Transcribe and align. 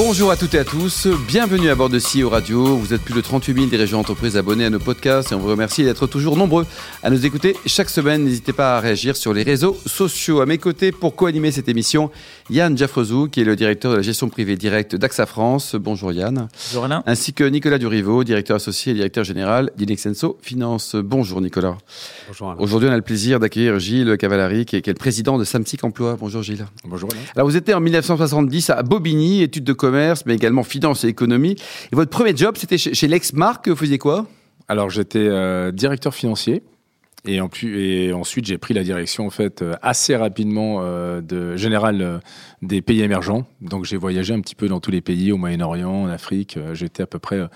Bonjour 0.00 0.30
à 0.30 0.36
toutes 0.36 0.54
et 0.54 0.60
à 0.60 0.64
tous, 0.64 1.08
bienvenue 1.26 1.70
à 1.70 1.74
bord 1.74 1.88
de 1.88 1.98
CEO 1.98 2.28
Radio. 2.28 2.76
Vous 2.76 2.94
êtes 2.94 3.02
plus 3.02 3.14
de 3.14 3.20
38 3.20 3.52
000 3.52 3.66
dirigeants 3.66 3.96
d'entreprise 3.96 4.36
abonnés 4.36 4.64
à 4.64 4.70
nos 4.70 4.78
podcasts 4.78 5.32
et 5.32 5.34
on 5.34 5.40
vous 5.40 5.48
remercie 5.48 5.82
d'être 5.82 6.06
toujours 6.06 6.36
nombreux 6.36 6.66
à 7.02 7.10
nous 7.10 7.26
écouter 7.26 7.56
chaque 7.66 7.90
semaine. 7.90 8.22
N'hésitez 8.22 8.52
pas 8.52 8.76
à 8.76 8.80
réagir 8.80 9.16
sur 9.16 9.34
les 9.34 9.42
réseaux 9.42 9.76
sociaux. 9.86 10.40
À 10.40 10.46
mes 10.46 10.58
côtés 10.58 10.92
pour 10.92 11.16
co-animer 11.16 11.50
cette 11.50 11.68
émission, 11.68 12.12
Yann 12.48 12.78
Jaffrezou, 12.78 13.26
qui 13.26 13.40
est 13.40 13.44
le 13.44 13.56
directeur 13.56 13.90
de 13.90 13.96
la 13.96 14.02
gestion 14.02 14.28
privée 14.28 14.54
directe 14.54 14.94
d'AXA 14.94 15.26
France. 15.26 15.74
Bonjour 15.74 16.12
Yann. 16.12 16.46
Bonjour 16.68 16.84
Alain. 16.84 17.02
Ainsi 17.04 17.32
que 17.32 17.42
Nicolas 17.42 17.78
Durivo, 17.78 18.22
directeur 18.22 18.54
associé 18.54 18.92
et 18.92 18.94
directeur 18.94 19.24
général 19.24 19.72
d'Inexenso 19.76 20.38
Finance. 20.42 20.94
Bonjour 20.94 21.40
Nicolas. 21.40 21.76
Bonjour 22.28 22.50
Alain. 22.50 22.60
Aujourd'hui, 22.60 22.88
on 22.88 22.92
a 22.92 22.96
le 22.96 23.02
plaisir 23.02 23.40
d'accueillir 23.40 23.80
Gilles 23.80 24.16
Cavallari, 24.16 24.64
qui 24.64 24.76
est, 24.76 24.80
qui 24.80 24.90
est 24.90 24.92
le 24.92 24.98
président 24.98 25.38
de 25.38 25.44
Samsic 25.44 25.82
Emploi. 25.82 26.16
Bonjour 26.20 26.44
Gilles. 26.44 26.66
Bonjour 26.84 27.10
Alain. 27.12 27.22
Alors, 27.34 27.48
vous 27.48 27.56
étiez 27.56 27.74
en 27.74 27.80
1970 27.80 28.70
à 28.70 28.84
Bobigny, 28.84 29.42
études 29.42 29.64
de 29.64 29.72
commerce, 29.88 30.24
mais 30.26 30.34
également 30.34 30.64
finance 30.64 31.04
et 31.04 31.08
économie. 31.08 31.56
Et 31.92 31.96
votre 31.96 32.10
premier 32.10 32.36
job, 32.36 32.56
c'était 32.58 32.78
chez, 32.78 32.94
chez 32.94 33.08
Lexmark. 33.08 33.68
Vous 33.68 33.76
faisiez 33.76 33.98
quoi? 33.98 34.26
Alors 34.68 34.90
j'étais 34.90 35.26
euh, 35.26 35.72
directeur 35.72 36.14
financier 36.14 36.62
et, 37.26 37.40
en 37.40 37.48
plus, 37.48 37.80
et 37.80 38.12
ensuite 38.12 38.46
j'ai 38.46 38.58
pris 38.58 38.74
la 38.74 38.82
direction 38.82 39.26
en 39.26 39.30
fait 39.30 39.62
euh, 39.62 39.74
assez 39.82 40.16
rapidement 40.16 40.78
euh, 40.80 41.20
de 41.20 41.56
général 41.56 42.00
euh, 42.00 42.18
des 42.62 42.82
pays 42.82 43.02
émergents. 43.02 43.46
Donc 43.60 43.84
j'ai 43.84 43.96
voyagé 43.96 44.34
un 44.34 44.40
petit 44.40 44.54
peu 44.54 44.68
dans 44.68 44.80
tous 44.80 44.90
les 44.90 45.00
pays, 45.00 45.32
au 45.32 45.36
Moyen-Orient, 45.36 46.04
en 46.04 46.08
Afrique. 46.08 46.56
Euh, 46.56 46.74
J'étais 46.74 47.02
à 47.02 47.06
peu 47.06 47.18
près 47.18 47.36
euh, 47.36 47.48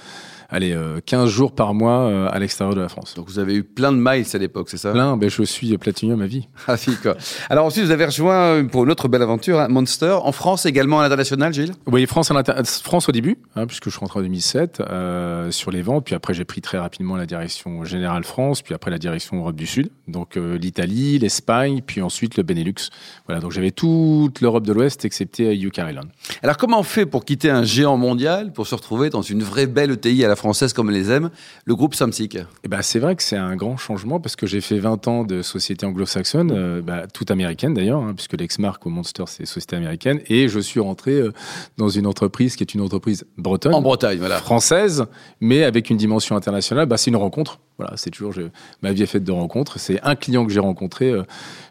allez, 0.53 0.73
euh, 0.73 1.01
15 1.05 1.29
jours 1.31 1.55
par 1.55 1.75
mois 1.75 2.29
à 2.31 2.39
l'extérieur 2.39 2.77
de 2.77 2.81
la 2.81 2.89
France. 2.89 3.15
Donc, 3.15 3.29
vous 3.29 3.39
avez 3.39 3.55
eu 3.55 3.65
plein 3.65 3.91
de 3.91 3.97
miles 3.97 4.27
à 4.33 4.39
l'époque, 4.39 4.69
c'est 4.69 4.77
ça? 4.77 4.93
Plein, 4.93 5.17
ben, 5.17 5.29
je 5.31 5.43
suis 5.43 5.77
platinium 5.79 6.21
à 6.21 6.27
vie. 6.27 6.49
Ah, 6.69 6.77
si, 6.77 6.95
quoi. 6.97 7.17
Alors, 7.51 7.67
ensuite, 7.67 7.85
vous 7.85 7.91
avez 7.91 8.05
rejoint 8.05 8.65
pour 8.67 8.85
une 8.85 8.91
autre 8.91 9.09
belle 9.09 9.23
aventure, 9.23 9.59
hein, 9.59 9.69
Monster, 9.69 10.17
en 10.23 10.33
France 10.33 10.67
également 10.67 11.01
à 11.01 11.03
l'international, 11.03 11.53
Gilles? 11.53 11.73
Oui, 11.87 12.07
France, 12.07 12.31
à 12.31 12.65
France 12.65 13.09
au 13.09 13.13
début, 13.13 13.39
hein, 13.57 13.67
puisque 13.67 13.87
je 13.87 13.91
suis 13.91 14.01
rentré 14.01 14.21
en 14.21 14.23
2007 14.23 14.81
euh, 14.81 15.51
sur 15.51 15.71
les 15.71 15.83
ventes. 15.83 16.05
Puis 16.05 16.15
après, 16.15 16.35
j'ai 16.35 16.45
pris 16.45 16.61
très 16.61 16.79
rapidement 16.79 17.17
la 17.17 17.27
direction 17.27 17.85
générale 17.85 18.25
France, 18.25 18.63
puis 18.63 18.75
après 18.75 18.91
la 18.91 18.99
direction 18.99 19.43
Du 19.55 19.67
Sud. 19.67 19.91
Donc 20.09 20.37
euh, 20.37 20.57
l'Italie, 20.59 21.19
l'Espagne, 21.19 21.83
puis 21.85 22.03
ensuite 22.03 22.37
le 22.37 22.43
Benelux. 22.43 22.91
Voilà, 23.27 23.41
donc 23.41 23.53
j'avais 23.53 23.71
toute 23.71 24.41
l'Europe 24.41 24.67
de 24.67 24.73
l'Ouest 24.73 25.05
excepté 25.05 25.55
UK 25.55 25.79
Ireland. 25.79 26.09
Alors, 26.43 26.57
comment 26.57 26.81
on 26.81 26.83
fait 26.83 27.07
pour 27.07 27.25
quitter 27.25 27.51
un 27.51 27.63
géant 27.63 27.97
mondial 27.97 28.53
pour 28.53 28.67
se 28.67 28.75
retrouver 28.75 29.11
dans 29.11 29.23
une 29.23 29.43
vraie 29.43 29.67
belle 29.67 29.93
ETI 29.93 30.25
à 30.25 30.29
la 30.29 30.37
française 30.37 30.73
comme 30.73 30.89
on 30.89 30.93
les 30.93 31.11
aime, 31.11 31.31
le 31.65 31.75
groupe 31.75 31.95
Samsic? 31.95 32.37
Et 32.37 32.69
ben, 32.69 32.83
c'est 32.83 32.99
vrai 32.99 33.17
que 33.17 33.23
c'est 33.23 33.37
un 33.37 33.57
grand 33.57 33.77
changement 33.77 34.21
parce 34.21 34.37
que 34.37 34.47
j'ai 34.47 34.61
fait 34.61 34.79
20 34.79 35.09
ans 35.09 35.25
de 35.25 35.43
société 35.43 35.87
anglo-saxonne, 35.87 36.53
euh, 36.53 36.83
bah, 36.83 37.07
toute 37.07 37.31
américaine 37.31 37.75
d'ailleurs, 37.75 38.03
hein, 38.03 38.13
puisque 38.15 38.39
l'ex-marque 38.39 38.87
au 38.87 38.91
Monster, 38.91 39.25
c'est 39.27 39.47
société 39.47 39.77
américaine. 39.77 40.21
Et 40.29 40.49
je 40.49 40.61
suis 40.61 40.81
rentré 40.81 41.13
euh, 41.13 41.33
dans 41.79 41.89
une 41.89 42.07
entreprise 42.07 42.57
qui 42.57 42.63
est 42.63 42.75
une 42.75 42.81
entreprise 42.81 43.25
bretonne. 43.37 43.75
En 43.75 43.83
Bretagne, 43.83 44.19
voilà. 44.19 44.39
française, 44.39 45.05
mais 45.41 45.65
avec 45.65 45.91
une 45.91 45.97
dimension 45.97 46.37
internationale, 46.37 46.87
bah, 46.87 46.97
c'est 46.97 47.11
une 47.11 47.17
rencontre. 47.17 47.59
Voilà, 47.79 47.97
c'est 47.97 48.11
toujours 48.11 48.33
je, 48.33 48.43
ma 48.83 48.93
vie 48.93 49.03
est 49.03 49.07
faite 49.07 49.25
de 49.25 49.33
rencontres. 49.33 49.79
C'est 49.81 50.01
un 50.03 50.15
client 50.15 50.45
que 50.47 50.53
j'ai 50.53 50.61
rencontré 50.61 51.11
euh, 51.11 51.23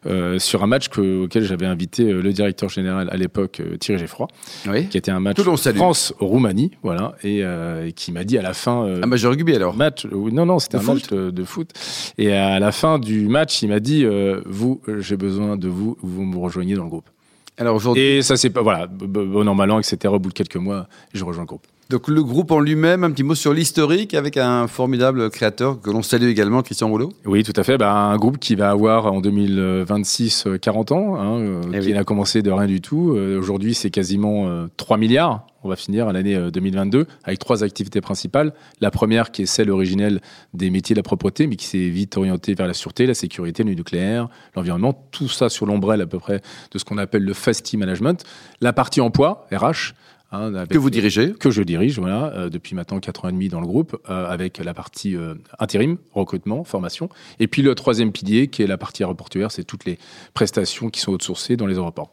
euh, 0.07 0.39
sur 0.39 0.63
un 0.63 0.67
match 0.67 0.89
que- 0.89 1.23
auquel 1.23 1.43
j'avais 1.43 1.65
invité 1.67 2.11
euh, 2.11 2.21
le 2.21 2.33
directeur 2.33 2.69
général 2.69 3.07
à 3.11 3.17
l'époque, 3.17 3.61
Thierry 3.79 3.99
Geffroy, 3.99 4.27
Oui. 4.67 4.87
qui 4.87 4.97
était 4.97 5.11
un 5.11 5.19
match. 5.19 5.37
France-Roumanie, 5.41 6.71
voilà, 6.83 7.13
et, 7.23 7.43
euh, 7.43 7.91
qui 7.91 8.11
m'a 8.11 8.23
dit 8.23 8.37
à 8.37 8.41
la 8.41 8.53
fin. 8.53 8.85
euh, 8.85 8.99
Ah, 9.03 9.07
bah, 9.07 9.15
je 9.17 9.27
rugby 9.27 9.55
alors. 9.55 9.75
match. 9.75 10.05
Non, 10.05 10.45
non, 10.45 10.59
c'était 10.59 10.77
De 10.77 10.83
un 10.83 10.85
foot 10.85 10.93
match 10.95 11.07
de, 11.09 11.29
de 11.31 11.43
foot. 11.43 11.69
Et 12.17 12.31
à 12.33 12.59
la 12.59 12.71
fin 12.71 12.97
du 12.99 13.27
match, 13.27 13.61
il 13.61 13.69
m'a 13.69 13.79
dit 13.79 14.05
Vous, 14.45 14.81
j'ai 14.99 15.17
besoin 15.17 15.57
de 15.57 15.67
vous, 15.67 15.97
vous 16.01 16.23
me 16.23 16.37
rejoignez 16.37 16.75
dans 16.75 16.83
le 16.83 16.89
groupe. 16.89 17.09
Alors, 17.57 17.75
aujourd'hui, 17.75 18.01
Et 18.01 18.21
ça, 18.21 18.37
c'est 18.37 18.49
pas. 18.49 18.61
Voilà, 18.61 18.87
bon 18.87 19.47
an, 19.47 19.53
mal 19.55 19.69
an, 19.71 19.79
etc. 19.79 19.97
Au 20.13 20.19
bout 20.19 20.29
de 20.29 20.33
quelques 20.33 20.55
mois, 20.55 20.87
je 21.13 21.23
rejoins 21.23 21.43
le 21.43 21.47
groupe. 21.47 21.67
Donc 21.91 22.07
le 22.07 22.23
groupe 22.23 22.51
en 22.51 22.61
lui-même, 22.61 23.03
un 23.03 23.11
petit 23.11 23.23
mot 23.23 23.35
sur 23.35 23.53
l'historique 23.53 24.13
avec 24.13 24.37
un 24.37 24.67
formidable 24.67 25.29
créateur 25.29 25.79
que 25.81 25.89
l'on 25.91 26.01
salue 26.01 26.29
également, 26.29 26.61
Christian 26.61 26.87
Rouleau. 26.87 27.11
Oui, 27.25 27.43
tout 27.43 27.53
à 27.55 27.63
fait. 27.63 27.77
Bah, 27.77 27.93
un 27.93 28.15
groupe 28.15 28.39
qui 28.39 28.55
va 28.55 28.71
avoir 28.71 29.11
en 29.11 29.19
2026 29.19 30.45
euh, 30.47 30.57
40 30.57 30.91
ans, 30.93 31.15
hein, 31.19 31.39
euh, 31.39 31.61
Eh 31.73 31.79
qui 31.79 31.87
oui. 31.87 31.93
n'a 31.93 32.05
commencé 32.05 32.41
de 32.41 32.49
rien 32.49 32.65
du 32.65 32.79
tout. 32.79 33.13
Euh, 33.15 33.37
Aujourd'hui, 33.37 33.73
c'est 33.73 33.89
quasiment 33.89 34.47
euh, 34.47 34.67
3 34.77 34.97
milliards. 34.97 35.45
On 35.63 35.69
va 35.69 35.75
finir 35.75 36.07
à 36.07 36.13
l'année 36.13 36.35
euh, 36.35 36.49
2022 36.49 37.05
avec 37.25 37.39
trois 37.39 37.61
activités 37.63 37.99
principales. 37.99 38.53
La 38.79 38.89
première 38.89 39.31
qui 39.31 39.43
est 39.43 39.45
celle 39.45 39.69
originelle 39.69 40.21
des 40.53 40.69
métiers 40.69 40.93
de 40.95 40.99
la 40.99 41.03
propreté, 41.03 41.45
mais 41.45 41.57
qui 41.57 41.65
s'est 41.65 41.89
vite 41.89 42.15
orientée 42.17 42.53
vers 42.55 42.67
la 42.67 42.73
sûreté, 42.73 43.05
la 43.05 43.13
sécurité, 43.13 43.63
le 43.63 43.73
nucléaire, 43.73 44.29
l'environnement. 44.55 45.07
Tout 45.11 45.27
ça 45.27 45.49
sur 45.49 45.65
l'ombrelle 45.65 45.99
à 46.01 46.07
peu 46.07 46.19
près 46.19 46.41
de 46.71 46.79
ce 46.79 46.85
qu'on 46.85 46.97
appelle 46.97 47.23
le 47.23 47.33
FASTI 47.33 47.75
Management. 47.75 48.23
La 48.61 48.71
partie 48.71 49.01
emploi, 49.01 49.45
RH. 49.51 49.93
Hein, 50.31 50.53
avec- 50.55 50.69
Que 50.69 50.77
vous 50.77 50.89
dirigez 50.89 51.33
que 51.33 51.51
je 51.51 51.61
dirige, 51.63 51.99
voilà, 51.99 52.31
euh, 52.35 52.49
depuis 52.49 52.75
maintenant 52.75 52.99
4 52.99 53.25
ans 53.25 53.29
et 53.29 53.31
demi 53.31 53.49
dans 53.49 53.61
le 53.61 53.67
groupe, 53.67 53.97
euh, 54.09 54.25
avec 54.29 54.57
la 54.57 54.73
partie 54.73 55.15
euh, 55.15 55.35
intérim, 55.59 55.97
recrutement, 56.13 56.63
formation. 56.63 57.09
Et 57.39 57.47
puis 57.47 57.61
le 57.61 57.75
troisième 57.75 58.11
pilier, 58.11 58.47
qui 58.47 58.63
est 58.63 58.67
la 58.67 58.77
partie 58.77 59.03
aéroportuaire, 59.03 59.51
c'est 59.51 59.63
toutes 59.63 59.85
les 59.85 59.97
prestations 60.33 60.89
qui 60.89 60.99
sont 61.01 61.11
outsourcées 61.13 61.57
dans 61.57 61.65
les 61.67 61.75
aéroports. 61.75 62.11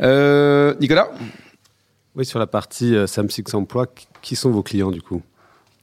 Euh, 0.00 0.74
Nicolas 0.80 1.10
Oui, 2.14 2.24
sur 2.24 2.38
la 2.38 2.46
partie 2.46 2.94
euh, 2.94 3.06
Samsix 3.06 3.44
Emploi, 3.54 3.86
qui- 4.22 4.36
sont 4.36 4.50
vos 4.50 4.62
clients 4.62 4.90
du 4.90 5.02
coup? 5.02 5.22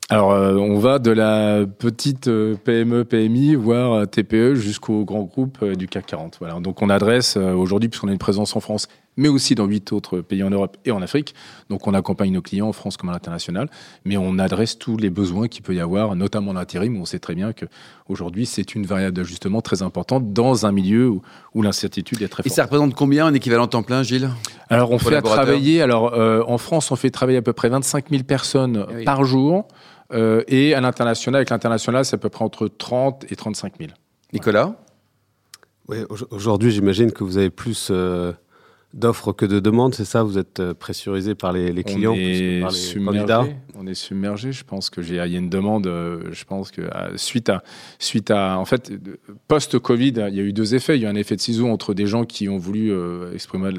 Alors, 0.09 0.31
euh, 0.33 0.53
on 0.56 0.77
va 0.77 1.00
de 1.00 1.09
la 1.09 1.66
petite 1.66 2.27
euh, 2.27 2.56
PME, 2.63 3.06
PMI, 3.06 3.56
voire 3.56 3.94
euh, 3.94 4.06
TPE, 4.06 4.53
jusqu'au 4.53 5.03
grand 5.03 5.23
groupe 5.23 5.57
euh, 5.63 5.73
du 5.75 5.88
CAC 5.88 6.06
40. 6.06 6.38
Voilà. 6.39 6.59
Donc, 6.59 6.81
on 6.83 6.89
adresse 6.91 7.38
euh, 7.38 7.53
aujourd'hui, 7.53 7.89
puisqu'on 7.89 8.09
a 8.09 8.12
une 8.12 8.19
présence 8.19 8.56
en 8.56 8.59
France, 8.59 8.88
mais 9.17 9.27
aussi 9.27 9.55
dans 9.55 9.65
huit 9.65 9.91
autres 9.93 10.21
pays 10.21 10.43
en 10.43 10.49
Europe 10.49 10.77
et 10.85 10.91
en 10.91 11.01
Afrique. 11.01 11.33
Donc, 11.69 11.87
on 11.87 11.93
accompagne 11.93 12.31
nos 12.33 12.41
clients 12.41 12.67
en 12.67 12.73
France 12.73 12.97
comme 12.97 13.09
à 13.09 13.13
l'international, 13.13 13.69
mais 14.03 14.17
on 14.17 14.37
adresse 14.39 14.77
tous 14.77 14.97
les 14.97 15.09
besoins 15.09 15.47
qu'il 15.47 15.63
peut 15.63 15.73
y 15.75 15.79
avoir, 15.79 16.15
notamment 16.15 16.51
en 16.51 16.55
intérim, 16.55 16.97
où 16.97 17.01
on 17.01 17.05
sait 17.05 17.19
très 17.19 17.35
bien 17.35 17.53
que 17.53 17.65
aujourd'hui, 18.09 18.45
c'est 18.45 18.75
une 18.75 18.85
variable 18.85 19.15
d'ajustement 19.15 19.61
très 19.61 19.81
importante 19.81 20.33
dans 20.33 20.65
un 20.65 20.71
milieu 20.71 21.09
où, 21.09 21.21
où 21.53 21.61
l'incertitude 21.61 22.21
est 22.21 22.27
très 22.27 22.41
Et 22.41 22.49
forte. 22.49 22.55
ça 22.55 22.63
représente 22.63 22.93
combien 22.95 23.25
en 23.27 23.33
équivalent 23.33 23.67
temps 23.67 23.83
plein, 23.83 24.03
Gilles 24.03 24.29
Alors, 24.69 24.91
on 24.91 24.99
fait 24.99 25.21
travailler. 25.21 25.81
Alors, 25.81 26.13
euh, 26.13 26.41
en 26.47 26.57
France, 26.57 26.91
on 26.91 26.95
fait 26.95 27.09
travailler 27.11 27.37
à 27.37 27.41
peu 27.41 27.53
près 27.53 27.69
25 27.69 28.09
000 28.09 28.23
personnes 28.23 28.85
Eh 28.91 28.95
oui. 28.97 29.03
par 29.05 29.23
jour. 29.23 29.67
euh, 30.13 30.43
et 30.47 30.75
à 30.75 30.81
l'international, 30.81 31.39
avec 31.39 31.49
l'international, 31.49 32.05
c'est 32.05 32.15
à 32.15 32.19
peu 32.19 32.29
près 32.29 32.45
entre 32.45 32.67
30 32.67 33.25
et 33.31 33.35
35 33.35 33.73
000. 33.79 33.91
Nicolas? 34.33 34.75
Oui, 35.87 35.97
au- 36.09 36.33
aujourd'hui, 36.35 36.71
j'imagine 36.71 37.11
que 37.11 37.23
vous 37.23 37.37
avez 37.37 37.49
plus 37.49 37.89
euh, 37.91 38.33
d'offres 38.95 39.33
que 39.33 39.45
de 39.45 39.59
demandes, 39.59 39.94
c'est 39.94 40.06
ça 40.06 40.23
Vous 40.23 40.38
êtes 40.39 40.59
euh, 40.59 40.73
pressurisé 40.73 41.35
par 41.35 41.51
les, 41.53 41.72
les 41.72 41.83
clients 41.83 42.13
on 42.13 42.16
est 42.16 42.61
par 42.61 42.72
les 42.72 42.75
submergé. 42.78 43.19
candidats 43.19 43.45
On 43.78 43.85
est 43.85 43.94
submergé. 43.94 44.51
Je 44.51 44.63
pense 44.63 44.89
que 44.89 45.01
j'ai, 45.03 45.16
il 45.16 45.31
y 45.31 45.35
a 45.35 45.39
une 45.39 45.50
demande. 45.50 45.85
euh, 45.85 46.23
Je 46.31 46.45
pense 46.45 46.72
que 46.72 46.81
à- 46.91 47.11
suite 47.17 47.50
à, 47.50 47.61
suite 48.00 48.31
à, 48.31 48.57
en 48.57 48.66
fait, 48.66 48.91
post-Covid, 49.47 50.13
il 50.29 50.35
y 50.35 50.39
a 50.39 50.44
eu 50.44 50.53
deux 50.53 50.73
effets. 50.75 50.95
Il 50.97 51.01
y 51.03 51.06
a 51.06 51.09
un 51.09 51.16
effet 51.16 51.35
de 51.35 51.41
ciseau 51.41 51.67
entre 51.67 51.94
des 51.94 52.07
gens 52.07 52.23
qui 52.25 52.50
ont 52.50 52.57
voulu 52.57 52.91
euh, 52.91 53.33
exprimer 53.33 53.69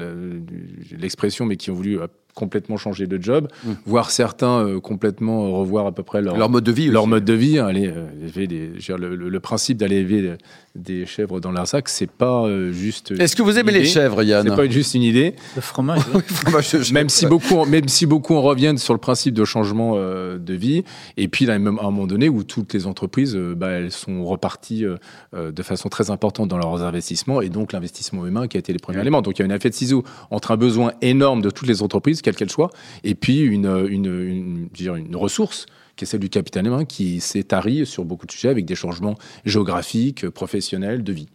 l'expression, 0.97 1.45
mais 1.45 1.57
qui 1.57 1.71
ont 1.71 1.75
voulu 1.75 1.99
euh, 1.99 2.07
complètement 2.37 2.77
changer 2.77 3.07
de 3.07 3.21
job, 3.21 3.47
Mm. 3.65 3.71
voire 3.85 4.11
certains 4.11 4.59
euh, 4.65 4.79
complètement 4.79 5.51
revoir 5.51 5.87
à 5.87 5.91
peu 5.91 6.03
près 6.03 6.21
leur, 6.21 6.37
Leur 6.37 6.49
mode 6.49 6.63
de 6.63 6.71
vie 6.71 6.87
leur 6.87 7.03
aussi. 7.03 7.09
mode 7.09 7.25
de 7.25 7.33
vie, 7.33 7.57
hein, 7.59 7.65
aller 7.67 7.87
euh, 7.87 8.05
élever 8.21 8.47
des, 8.47 8.67
dire, 8.67 8.97
le, 8.97 9.15
le- 9.15 9.29
le 9.29 9.39
principe 9.39 9.77
d'aller 9.77 9.97
élever 9.97 10.21
des, 10.21 10.35
des 10.75 11.05
chèvres 11.07 11.39
dans 11.39 11.51
leur 11.51 11.67
sac, 11.67 11.89
c'est 11.89 12.09
pas 12.09 12.45
euh, 12.45 12.71
juste. 12.71 13.11
Est-ce 13.19 13.35
que 13.35 13.41
vous 13.41 13.57
aimez 13.57 13.71
les 13.71 13.83
chèvres, 13.85 14.21
Yann 14.23 14.47
C'est 14.47 14.55
pas 14.55 14.69
juste 14.69 14.93
une 14.93 15.01
idée. 15.03 15.33
Le 15.55 15.61
fromage. 15.61 16.01
Oui, 16.13 16.21
fromage. 16.25 16.91
Même 16.93 17.09
si 17.09 17.25
beaucoup, 17.25 17.55
en- 17.57 17.65
même 17.65 17.87
si 17.87 18.05
beaucoup 18.05 18.35
en 18.35 18.41
reviennent 18.41 18.77
sur 18.77 18.93
le 18.93 18.99
principe 18.99 19.33
de 19.33 19.43
changement 19.45 19.93
euh, 19.95 20.37
de 20.37 20.53
vie, 20.53 20.83
et 21.17 21.27
puis 21.27 21.45
là, 21.45 21.57
même 21.59 21.79
à 21.79 21.83
un 21.87 21.91
moment 21.91 22.05
donné 22.07 22.29
où 22.29 22.43
toutes 22.43 22.73
les 22.73 22.85
entreprises, 22.85 23.35
euh, 23.35 23.55
bah, 23.55 23.69
elles 23.71 23.91
sont 23.91 24.23
reparties 24.23 24.85
euh, 24.85 24.97
euh, 25.35 25.51
de 25.51 25.63
façon 25.63 25.89
très 25.89 26.11
importante 26.11 26.47
dans 26.49 26.57
leurs 26.59 26.83
investissements, 26.83 27.41
et 27.41 27.49
donc 27.49 27.73
l'investissement 27.73 28.25
humain 28.27 28.47
qui 28.47 28.57
a 28.57 28.59
été 28.59 28.71
les 28.73 28.79
premiers 28.79 29.01
éléments. 29.01 29.21
Donc 29.23 29.39
il 29.39 29.45
y 29.45 29.49
a 29.49 29.51
un 29.51 29.55
effet 29.55 29.69
de 29.69 29.75
ciseau 29.75 30.03
entre 30.29 30.51
un 30.51 30.57
besoin 30.57 30.91
énorme 31.01 31.41
de 31.41 31.49
toutes 31.49 31.67
les 31.67 31.81
entreprises, 31.81 32.21
quelles 32.27 32.35
qu'elles 32.35 32.51
soient, 32.51 32.71
et 33.05 33.15
puis 33.15 33.39
une, 33.39 33.87
une, 33.89 34.69
une 34.77 35.15
ressource 35.15 35.65
qui 35.95 36.03
est 36.03 36.07
celle 36.07 36.19
du 36.19 36.29
capital 36.29 36.67
humain, 36.67 36.83
qui 36.83 37.21
s'est 37.21 37.43
tarie 37.43 37.85
sur 37.85 38.03
beaucoup 38.03 38.25
de 38.25 38.31
sujets 38.31 38.49
avec 38.49 38.65
des 38.65 38.75
changements 38.75 39.15
géographiques, 39.45 40.29
professionnels, 40.29 41.03
de 41.03 41.13
vie. 41.13 41.29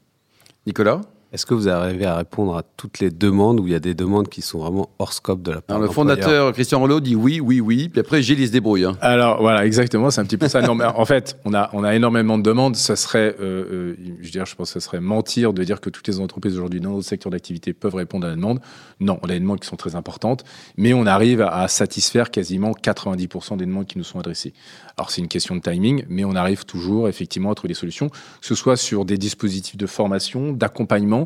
Nicolas? 0.67 1.01
Est-ce 1.33 1.47
que 1.47 1.55
vous 1.55 1.69
arrivez 1.69 2.05
à 2.05 2.17
répondre 2.17 2.55
à 2.57 2.63
toutes 2.63 2.99
les 2.99 3.11
demandes 3.11 3.59
ou 3.59 3.67
il 3.67 3.73
y 3.73 3.75
a 3.75 3.81
des 3.81 3.95
demandes 3.95 4.29
qui 4.29 4.43
sont 4.43 4.59
vraiment 4.59 4.91
hors 4.99 5.15
scope 5.15 5.43
de 5.43 5.51
la 5.53 5.63
part 5.63 5.77
Alors, 5.77 5.89
le 5.89 5.93
fondateur 5.93 6.53
Christian 6.53 6.79
Rollo 6.79 7.01
dit 7.01 7.17
oui, 7.17 7.41
oui, 7.41 7.59
oui. 7.61 7.89
Puis 7.89 8.01
après, 8.01 8.21
Gilles, 8.21 8.41
il 8.41 8.47
se 8.49 8.53
débrouille. 8.53 8.85
hein. 8.85 8.99
Alors 9.01 9.41
voilà, 9.41 9.65
exactement, 9.65 10.11
c'est 10.11 10.21
un 10.21 10.25
petit 10.25 10.37
peu 10.37 10.49
ça. 10.49 10.61
Non, 10.61 10.75
mais 10.75 10.85
en 10.85 11.05
fait, 11.07 11.39
on 11.47 11.55
a, 11.55 11.71
on 11.73 11.85
a 11.85 11.95
énormément 11.95 12.37
de 12.37 12.43
demandes. 12.43 12.77
Ça 12.77 12.97
serait, 12.97 13.35
euh, 13.41 13.95
euh, 13.95 13.97
je 14.21 14.25
veux 14.27 14.31
dire, 14.31 14.45
je 14.45 14.55
pense 14.55 14.73
que 14.75 14.79
ce 14.79 14.85
serait 14.87 15.01
mentir 15.01 15.55
de 15.55 15.65
dire 15.65 15.81
que 15.81 15.89
toutes 15.89 16.07
les 16.07 16.21
entreprises 16.21 16.55
aujourd'hui 16.55 16.81
dans 16.81 16.91
notre 16.91 17.07
secteur 17.09 17.31
d'activité 17.33 17.73
peuvent 17.73 17.95
répondre 17.95 18.27
à 18.27 18.31
la 18.31 18.37
demande. 18.37 18.61
Non, 19.01 19.19
on 19.23 19.27
a 19.29 19.33
des 19.33 19.41
demandes 19.41 19.61
qui 19.61 19.69
sont 19.69 19.77
très 19.77 19.95
importantes, 19.97 20.45
mais 20.77 20.93
on 20.93 21.07
arrive 21.07 21.41
à, 21.41 21.63
à 21.63 21.69
satisfaire 21.69 22.31
quasiment 22.31 22.73
90% 22.73 23.57
des 23.57 23.65
demandes 23.65 23.87
qui 23.87 23.97
nous 23.97 24.05
sont 24.05 24.19
adressées. 24.19 24.53
Alors 24.99 25.11
c'est 25.11 25.23
une 25.23 25.29
question 25.29 25.57
de 25.57 25.61
timing, 25.63 26.05
mais 26.11 26.27
on 26.27 26.35
arrive 26.37 26.67
toujours 26.67 27.09
effectivement 27.09 27.51
à 27.51 27.55
trouver 27.55 27.69
des 27.73 27.79
solutions, 27.79 28.11
que 28.11 28.17
ce 28.47 28.55
soit 28.55 28.77
sur 28.77 29.07
des 29.07 29.17
dispositifs 29.17 29.79
de 29.79 29.87
formation, 29.87 30.53
d'accompagnement 30.53 31.22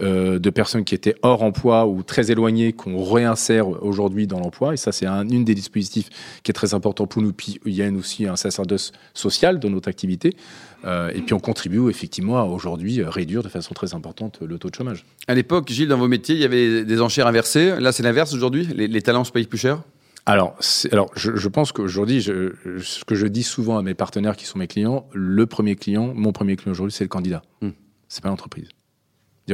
euh, 0.00 0.38
de 0.38 0.50
personnes 0.50 0.84
qui 0.84 0.94
étaient 0.94 1.14
hors 1.22 1.42
emploi 1.42 1.86
ou 1.86 2.02
très 2.02 2.30
éloignées, 2.30 2.72
qu'on 2.72 3.02
réinsère 3.02 3.68
aujourd'hui 3.82 4.26
dans 4.26 4.38
l'emploi. 4.38 4.74
Et 4.74 4.76
ça, 4.76 4.92
c'est 4.92 5.06
un 5.06 5.28
une 5.28 5.44
des 5.44 5.54
dispositifs 5.54 6.08
qui 6.42 6.50
est 6.50 6.54
très 6.54 6.74
important 6.74 7.06
pour 7.06 7.22
nous. 7.22 7.32
Puis 7.32 7.60
il 7.64 7.74
y 7.74 7.82
a 7.82 7.90
aussi 7.90 8.26
un 8.26 8.36
sacerdoce 8.36 8.92
social 9.14 9.58
dans 9.60 9.70
notre 9.70 9.88
activité. 9.88 10.36
Euh, 10.84 11.10
et 11.14 11.20
puis 11.20 11.34
on 11.34 11.40
contribue 11.40 11.90
effectivement 11.90 12.38
à 12.38 12.44
aujourd'hui 12.44 13.02
réduire 13.02 13.42
de 13.42 13.48
façon 13.48 13.74
très 13.74 13.94
importante 13.94 14.40
le 14.40 14.58
taux 14.58 14.70
de 14.70 14.74
chômage. 14.74 15.04
À 15.28 15.34
l'époque, 15.34 15.68
Gilles, 15.68 15.88
dans 15.88 15.98
vos 15.98 16.08
métiers, 16.08 16.34
il 16.34 16.40
y 16.40 16.44
avait 16.44 16.84
des 16.84 17.00
enchères 17.00 17.26
inversées. 17.26 17.78
Là, 17.78 17.92
c'est 17.92 18.02
l'inverse 18.02 18.32
aujourd'hui. 18.32 18.66
Les, 18.74 18.88
les 18.88 19.02
talents 19.02 19.24
se 19.24 19.32
payent 19.32 19.46
plus 19.46 19.58
cher 19.58 19.80
alors, 20.26 20.56
alors 20.92 21.10
je, 21.16 21.34
je, 21.34 21.48
pense 21.48 21.72
qu'aujourd'hui, 21.72 22.22
ce 22.22 23.04
que 23.04 23.14
je 23.14 23.26
dis 23.26 23.42
souvent 23.42 23.78
à 23.78 23.82
mes 23.82 23.94
partenaires 23.94 24.36
qui 24.36 24.44
sont 24.44 24.58
mes 24.58 24.66
clients, 24.66 25.08
le 25.12 25.46
premier 25.46 25.76
client, 25.76 26.12
mon 26.14 26.32
premier 26.32 26.56
client 26.56 26.72
aujourd'hui, 26.72 26.92
c'est 26.92 27.04
le 27.04 27.08
candidat. 27.08 27.42
Hmm. 27.62 27.70
C'est 28.08 28.22
pas 28.22 28.28
l'entreprise. 28.28 28.68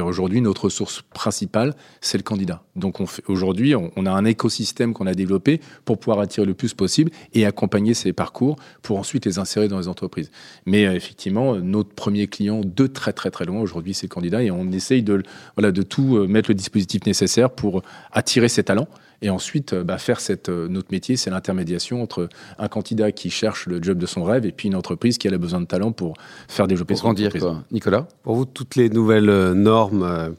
Aujourd'hui, 0.05 0.41
notre 0.41 0.69
source 0.69 1.01
principale, 1.13 1.75
c'est 2.01 2.17
le 2.17 2.23
candidat. 2.23 2.63
Donc 2.75 2.99
aujourd'hui, 3.27 3.75
on, 3.75 3.91
on, 3.95 4.05
a 4.05 4.11
un 4.11 4.25
écosystème 4.25 4.93
qu'on 4.93 5.07
a 5.07 5.13
développé 5.13 5.61
pour 5.85 5.99
pouvoir 5.99 6.19
attirer 6.19 6.45
le 6.45 6.53
plus 6.53 6.73
possible 6.73 7.11
et 7.33 7.45
accompagner 7.45 7.93
ces 7.93 8.13
parcours 8.13 8.57
pour 8.81 8.99
ensuite 8.99 9.25
les 9.25 9.39
insérer 9.39 9.67
dans 9.67 9.79
les 9.79 9.87
entreprises. 9.87 10.31
Mais 10.65 10.85
euh, 10.85 10.93
effectivement, 10.93 11.55
notre 11.55 11.93
premier 11.93 12.27
client 12.27 12.61
de 12.63 12.87
très 12.87 13.13
très 13.13 13.31
très 13.31 13.45
loin 13.45 13.61
aujourd'hui, 13.61 13.93
c'est 13.93 14.07
le 14.07 14.13
candidat 14.13 14.43
et 14.43 14.51
on 14.51 14.71
essaye 14.71 15.03
de, 15.03 15.23
voilà, 15.55 15.71
de 15.71 15.81
tout 15.81 16.17
euh, 16.17 16.27
mettre 16.27 16.49
le 16.49 16.55
dispositif 16.55 17.05
nécessaire 17.05 17.49
pour 17.49 17.81
attirer 18.11 18.49
ces 18.49 18.63
talents 18.63 18.87
et 19.21 19.29
ensuite, 19.29 19.73
euh, 19.73 19.83
bah, 19.83 19.97
faire 19.97 20.19
cette, 20.19 20.49
euh, 20.49 20.67
notre 20.67 20.91
métier, 20.91 21.17
c'est 21.17 21.29
l'intermédiation 21.29 22.01
entre 22.03 22.29
un 22.59 22.67
candidat 22.67 23.11
qui 23.11 23.29
cherche 23.29 23.65
le 23.65 23.81
job 23.81 23.97
de 23.97 24.05
son 24.05 24.23
rêve 24.23 24.45
et 24.45 24.51
puis 24.51 24.67
une 24.67 24.75
entreprise 24.75 25.17
qui 25.17 25.27
a 25.27 25.37
besoin 25.37 25.59
de 25.59 25.65
talent 25.65 25.91
pour 25.91 26.15
faire 26.47 26.67
développer 26.67 26.93
pour 26.93 26.99
son 26.99 27.07
grandir, 27.07 27.27
entreprise. 27.27 27.43
Quoi. 27.43 27.63
Nicolas 27.71 28.07
Pour 28.23 28.35
vous, 28.35 28.45
toutes 28.45 28.75
les 28.75 28.89
nouvelles 28.89 29.29
euh, 29.29 29.53
normes 29.53 30.35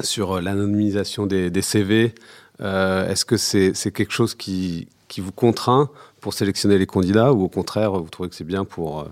sur 0.00 0.40
l'anonymisation 0.40 1.26
des, 1.26 1.50
des, 1.50 1.62
CV, 1.62 2.14
euh, 2.60 3.08
est-ce 3.08 3.24
que 3.24 3.36
c'est 3.36 3.72
quelque 3.92 4.12
chose 4.12 4.34
qui, 4.34 4.88
qui, 5.08 5.20
vous 5.20 5.32
contraint 5.32 5.88
pour 6.20 6.34
sélectionner 6.34 6.78
les 6.78 6.86
candidats 6.86 7.32
ou 7.32 7.44
au 7.44 7.48
contraire, 7.48 7.92
vous 7.92 8.08
trouvez 8.08 8.28
que 8.28 8.34
c'est 8.34 8.44
bien 8.44 8.64
pour 8.64 9.06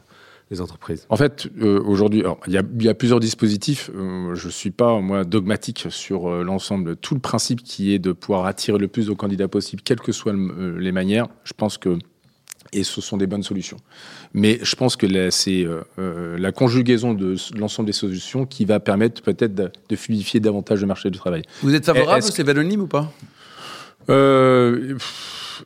les 0.52 0.60
entreprises 0.60 1.06
En 1.08 1.16
fait, 1.16 1.48
euh, 1.60 1.82
aujourd'hui, 1.84 2.22
il 2.46 2.52
y, 2.52 2.84
y, 2.84 2.88
a 2.88 2.94
plusieurs 2.94 3.20
dispositifs. 3.20 3.90
Euh, 3.96 4.34
je 4.34 4.46
ne 4.46 4.52
suis 4.52 4.70
pas, 4.70 5.00
moi, 5.00 5.24
dogmatique 5.24 5.86
sur 5.88 6.28
euh, 6.28 6.44
l'ensemble. 6.44 6.96
Tout 6.96 7.14
le 7.14 7.20
principe 7.20 7.62
qui 7.62 7.92
est 7.92 7.98
de 7.98 8.12
pouvoir 8.12 8.46
attirer 8.46 8.78
le 8.78 8.86
plus 8.86 9.06
de 9.06 9.12
candidats 9.14 9.48
possible, 9.48 9.82
quelles 9.82 10.00
que 10.00 10.12
soient 10.12 10.32
le, 10.32 10.78
les 10.78 10.92
manières, 10.92 11.26
je 11.44 11.54
pense 11.54 11.78
que 11.78 11.98
et 12.74 12.84
ce 12.84 13.02
sont 13.02 13.18
des 13.18 13.26
bonnes 13.26 13.42
solutions. 13.42 13.76
Mais 14.32 14.58
je 14.62 14.76
pense 14.76 14.96
que 14.96 15.30
c'est 15.30 15.66
euh, 15.66 16.38
la 16.38 16.52
conjugaison 16.52 17.12
de 17.12 17.36
l'ensemble 17.54 17.86
des 17.86 17.92
solutions 17.92 18.46
qui 18.46 18.64
va 18.64 18.80
permettre 18.80 19.20
peut-être 19.20 19.54
de, 19.54 19.70
de, 19.90 19.96
fluidifier 19.96 20.40
davantage 20.40 20.80
le 20.80 20.86
marché 20.86 21.10
du 21.10 21.18
travail. 21.18 21.42
Vous 21.62 21.74
êtes 21.74 21.84
favorable 21.84 22.24
au 22.24 22.30
CV 22.30 22.50
anonyme 22.50 22.82
ou 22.82 22.86
pas? 22.86 23.12
Euh, 24.08 24.96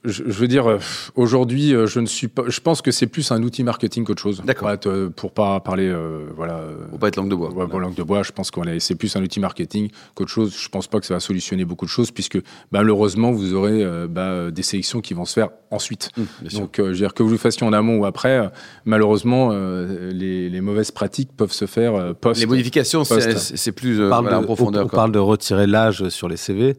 je, 0.04 0.22
je, 0.26 0.38
veux 0.38 0.48
dire, 0.48 0.78
aujourd'hui, 1.14 1.74
je 1.86 2.00
ne 2.00 2.06
suis 2.06 2.28
pas. 2.28 2.44
Je 2.48 2.60
pense 2.60 2.82
que 2.82 2.90
c'est 2.90 3.06
plus 3.06 3.30
un 3.30 3.42
outil 3.42 3.64
marketing 3.64 4.04
qu'autre 4.04 4.22
chose. 4.22 4.42
D'accord. 4.44 4.78
Pour, 4.78 4.90
euh, 4.90 5.10
pour 5.14 5.32
pas 5.32 5.60
parler, 5.60 5.88
euh, 5.88 6.26
voilà. 6.36 6.60
Pour 6.90 6.98
pas 6.98 7.08
être 7.08 7.16
langue 7.16 7.28
de 7.28 7.34
bois. 7.34 7.50
Ouais, 7.50 7.66
pour 7.66 7.80
langue 7.80 7.94
de 7.94 8.02
bois, 8.02 8.22
je 8.22 8.32
pense 8.32 8.50
qu'on 8.50 8.64
est. 8.64 8.80
C'est 8.80 8.94
plus 8.94 9.14
un 9.16 9.22
outil 9.22 9.40
marketing 9.40 9.90
qu'autre 10.14 10.30
chose. 10.30 10.56
Je 10.58 10.68
pense 10.68 10.86
pas 10.86 11.00
que 11.00 11.06
ça 11.06 11.14
va 11.14 11.20
solutionner 11.20 11.64
beaucoup 11.64 11.84
de 11.84 11.90
choses, 11.90 12.10
puisque 12.10 12.38
malheureusement, 12.70 13.32
vous 13.32 13.54
aurez 13.54 13.82
euh, 13.82 14.06
bah, 14.08 14.50
des 14.50 14.62
sélections 14.62 15.00
qui 15.00 15.14
vont 15.14 15.24
se 15.24 15.34
faire 15.34 15.48
ensuite. 15.70 16.10
Mmh, 16.16 16.58
Donc, 16.58 16.78
euh, 16.78 16.86
je 16.86 16.90
veux 16.90 16.96
dire 16.96 17.14
que 17.14 17.22
vous 17.22 17.30
le 17.30 17.38
fassiez 17.38 17.66
en 17.66 17.72
amont 17.72 17.98
ou 17.98 18.04
après, 18.04 18.50
malheureusement, 18.84 19.50
les, 19.50 20.48
les, 20.48 20.60
mauvaises 20.60 20.90
pratiques 20.90 21.30
peuvent 21.36 21.52
se 21.52 21.66
faire 21.66 22.14
post. 22.14 22.40
Les 22.40 22.46
modifications, 22.46 23.04
c'est 23.04 23.72
plus 23.72 24.04
on 24.04 24.08
parle 24.08 24.24
voilà, 24.24 24.38
de, 24.38 24.42
en 24.42 24.46
profondeur. 24.46 24.84
On, 24.84 24.86
on 24.86 24.88
parle 24.88 25.12
de 25.12 25.18
retirer 25.18 25.66
l'âge 25.66 26.08
sur 26.08 26.28
les 26.28 26.36
CV. 26.36 26.76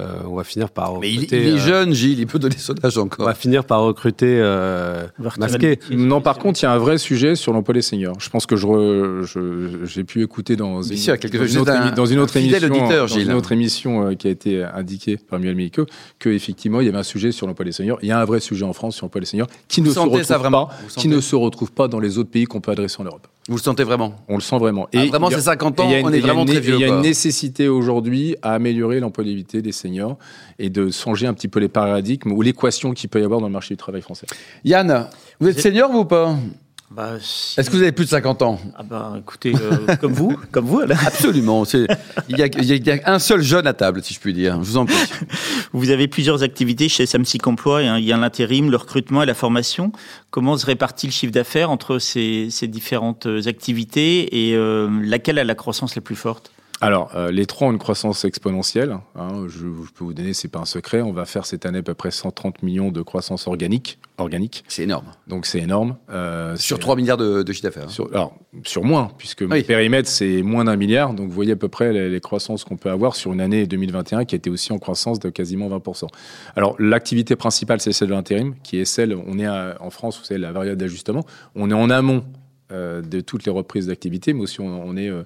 Euh, 0.00 0.22
on 0.26 0.34
va 0.34 0.44
finir 0.44 0.70
par 0.70 0.92
recruter. 0.92 1.36
Mais 1.36 1.42
il, 1.42 1.48
il 1.48 1.54
est 1.54 1.58
jeune, 1.58 1.92
Gilles, 1.92 2.18
il 2.18 2.26
peut 2.26 2.38
donner 2.38 2.56
son 2.58 2.74
âge 2.84 2.98
encore. 2.98 3.24
On 3.24 3.28
va 3.28 3.34
finir 3.34 3.64
par 3.64 3.82
recruter 3.82 4.38
euh, 4.40 5.06
masqué. 5.38 5.78
Non, 5.92 6.20
par 6.20 6.38
contre, 6.38 6.60
il 6.60 6.64
y 6.64 6.66
a 6.66 6.72
un 6.72 6.78
vrai 6.78 6.98
sujet 6.98 7.36
sur 7.36 7.52
l'emploi 7.52 7.74
des 7.74 7.82
seniors. 7.82 8.18
Je 8.18 8.28
pense 8.28 8.46
que 8.46 8.56
je, 8.56 9.22
je 9.22 9.84
j'ai 9.84 10.04
pu 10.04 10.22
écouter 10.22 10.56
dans 10.56 10.82
une, 10.82 10.96
sûr, 10.96 11.18
quelque 11.18 11.38
dans, 11.38 11.46
une 11.46 11.58
autre, 11.58 11.72
un, 11.72 11.90
dans 11.92 12.06
une 12.06 12.18
autre 12.18 12.36
émission, 12.36 12.66
auditeur, 12.66 13.08
dans 13.08 13.14
une 13.14 13.32
autre 13.32 13.52
émission 13.52 14.08
euh, 14.08 14.14
qui 14.14 14.26
a 14.26 14.30
été 14.30 14.64
indiquée 14.64 15.16
par 15.16 15.38
Miel 15.38 15.54
Mélico, 15.54 15.86
que 16.18 16.28
effectivement 16.30 16.80
il 16.80 16.86
y 16.86 16.88
avait 16.88 16.98
un 16.98 17.04
sujet 17.04 17.30
sur 17.30 17.46
l'emploi 17.46 17.64
des 17.64 17.72
seniors. 17.72 17.98
Il 18.02 18.08
y 18.08 18.12
a 18.12 18.18
un 18.18 18.24
vrai 18.24 18.40
sujet 18.40 18.64
en 18.64 18.72
France 18.72 18.96
sur 18.96 19.06
l'emploi 19.06 19.20
des 19.20 19.26
seniors 19.26 19.48
qui 19.68 19.80
Vous 19.80 19.88
ne 19.88 19.92
se 19.92 19.98
retrouve 20.00 20.26
pas, 20.26 20.68
qui 20.96 21.08
ne 21.08 21.20
se 21.20 21.36
retrouve 21.36 21.72
pas 21.72 21.86
dans 21.86 22.00
les 22.00 22.18
autres 22.18 22.30
pays 22.30 22.44
qu'on 22.46 22.60
peut 22.60 22.72
adresser 22.72 23.00
en 23.00 23.04
Europe. 23.04 23.28
Vous 23.48 23.56
le 23.56 23.60
sentez 23.62 23.84
vraiment 23.84 24.14
On 24.28 24.36
le 24.36 24.40
sent 24.40 24.58
vraiment. 24.58 24.88
Et 24.92 24.98
ah, 24.98 25.06
vraiment, 25.06 25.28
c'est 25.28 25.40
50 25.40 25.80
ans, 25.80 25.90
on 26.02 26.12
est 26.12 26.20
vraiment 26.20 26.46
très 26.46 26.60
vieux. 26.60 26.76
Il 26.76 26.80
y 26.80 26.84
a 26.84 26.88
une 26.88 27.02
nécessité 27.02 27.68
aujourd'hui 27.68 28.36
à 28.42 28.52
améliorer 28.54 29.00
l'employabilité 29.00 29.60
des 29.60 29.72
seniors 29.72 30.16
et 30.58 30.70
de 30.70 30.90
changer 30.90 31.26
un 31.26 31.34
petit 31.34 31.48
peu 31.48 31.60
les 31.60 31.68
paradigmes 31.68 32.32
ou 32.32 32.40
l'équation 32.40 32.92
qu'il 32.94 33.10
peut 33.10 33.20
y 33.20 33.24
avoir 33.24 33.40
dans 33.40 33.46
le 33.46 33.52
marché 33.52 33.74
du 33.74 33.78
travail 33.78 34.00
français. 34.00 34.26
Yann, 34.64 35.08
vous 35.40 35.48
êtes 35.48 35.60
senior 35.60 35.90
vous 35.92 36.00
ou 36.00 36.04
pas? 36.06 36.36
Bah, 36.90 37.14
si... 37.20 37.58
Est-ce 37.58 37.70
que 37.70 37.76
vous 37.76 37.82
avez 37.82 37.92
plus 37.92 38.04
de 38.04 38.10
50 38.10 38.42
ans? 38.42 38.60
Ah 38.76 38.82
bah 38.82 39.14
écoutez, 39.18 39.52
euh, 39.54 39.96
comme 40.00 40.12
vous, 40.12 40.36
comme 40.52 40.66
vous. 40.66 40.80
Là. 40.80 40.94
Absolument. 41.06 41.64
Il 41.64 42.36
y, 42.36 42.42
a, 42.42 42.46
il 42.46 42.86
y, 42.86 42.90
a, 42.90 42.98
un 43.06 43.18
seul 43.18 43.42
jeune 43.42 43.66
à 43.66 43.72
table, 43.72 44.02
si 44.02 44.14
je 44.14 44.20
puis 44.20 44.32
dire. 44.32 44.62
Je 44.62 44.70
vous 44.70 44.76
en 44.76 44.86
prie. 44.86 44.96
Vous 45.72 45.90
avez 45.90 46.06
plusieurs 46.06 46.44
activités 46.44 46.88
chez 46.88 47.04
Samsic 47.04 47.44
Emploi. 47.48 47.82
Il 47.82 48.04
y 48.04 48.12
a 48.12 48.16
l'intérim, 48.16 48.70
le 48.70 48.76
recrutement 48.76 49.24
et 49.24 49.26
la 49.26 49.34
formation. 49.34 49.90
Comment 50.30 50.56
se 50.56 50.66
répartit 50.66 51.06
le 51.06 51.12
chiffre 51.12 51.32
d'affaires 51.32 51.70
entre 51.70 51.98
ces, 51.98 52.48
ces, 52.50 52.68
différentes 52.68 53.26
activités 53.46 54.48
et 54.48 54.54
euh, 54.54 54.88
laquelle 55.02 55.38
a 55.40 55.44
la 55.44 55.54
croissance 55.56 55.96
la 55.96 56.02
plus 56.02 56.14
forte? 56.14 56.53
Alors, 56.80 57.12
euh, 57.14 57.30
les 57.30 57.46
trois 57.46 57.68
ont 57.68 57.72
une 57.72 57.78
croissance 57.78 58.24
exponentielle. 58.24 58.98
Hein, 59.14 59.44
je, 59.46 59.58
je, 59.58 59.92
peux 59.92 60.04
vous 60.04 60.12
donner, 60.12 60.34
c'est 60.34 60.48
pas 60.48 60.58
un 60.58 60.64
secret. 60.64 61.00
On 61.00 61.12
va 61.12 61.24
faire 61.24 61.46
cette 61.46 61.66
année 61.66 61.78
à 61.78 61.82
peu 61.82 61.94
près 61.94 62.10
130 62.10 62.62
millions 62.62 62.90
de 62.90 63.00
croissance 63.00 63.46
organique. 63.46 63.98
organique. 64.18 64.64
C'est 64.68 64.82
énorme. 64.82 65.06
Donc 65.26 65.46
c'est 65.46 65.60
énorme. 65.60 65.96
Euh, 66.10 66.56
sur 66.56 66.78
3 66.78 66.96
milliards 66.96 67.16
de, 67.16 67.42
de 67.42 67.52
chiffre 67.52 67.64
d'affaires. 67.64 67.90
Sur, 67.90 68.08
alors, 68.12 68.34
sur 68.64 68.82
moins, 68.84 69.10
puisque 69.16 69.42
oui. 69.42 69.60
mon 69.60 69.62
périmètre, 69.62 70.08
c'est 70.08 70.42
moins 70.42 70.64
d'un 70.64 70.76
milliard. 70.76 71.14
Donc 71.14 71.28
vous 71.28 71.34
voyez 71.34 71.52
à 71.52 71.56
peu 71.56 71.68
près 71.68 71.92
les, 71.92 72.10
les 72.10 72.20
croissances 72.20 72.64
qu'on 72.64 72.76
peut 72.76 72.90
avoir 72.90 73.14
sur 73.14 73.32
une 73.32 73.40
année 73.40 73.66
2021 73.66 74.24
qui 74.24 74.34
a 74.34 74.38
été 74.38 74.50
aussi 74.50 74.72
en 74.72 74.78
croissance 74.78 75.20
de 75.20 75.30
quasiment 75.30 75.68
20%. 75.70 76.08
Alors, 76.56 76.74
l'activité 76.78 77.36
principale, 77.36 77.80
c'est 77.80 77.92
celle 77.92 78.08
de 78.08 78.14
l'intérim, 78.14 78.54
qui 78.62 78.78
est 78.78 78.84
celle, 78.84 79.14
on 79.14 79.38
est 79.38 79.46
à, 79.46 79.76
en 79.80 79.90
France, 79.90 80.18
vous 80.18 80.24
savez, 80.24 80.40
la 80.40 80.52
variable 80.52 80.78
d'ajustement. 80.78 81.24
On 81.54 81.70
est 81.70 81.74
en 81.74 81.88
amont 81.88 82.24
de 82.70 83.20
toutes 83.20 83.44
les 83.44 83.52
reprises 83.52 83.88
d'activité, 83.88 84.32
mais 84.32 84.42
aussi 84.42 84.60
on, 84.60 84.96
est, 84.96 85.08
euh, 85.08 85.22